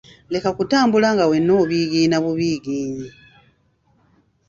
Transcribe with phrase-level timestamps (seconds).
[0.31, 3.07] Leka kutambula nga wenna obigiina bubugiinyi.